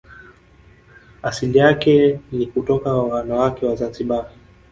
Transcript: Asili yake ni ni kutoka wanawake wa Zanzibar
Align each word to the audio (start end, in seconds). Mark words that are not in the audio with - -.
Asili 1.23 1.57
yake 1.57 2.19
ni 2.31 2.39
ni 2.39 2.45
kutoka 2.47 2.93
wanawake 2.93 3.65
wa 3.65 3.75
Zanzibar 3.75 4.29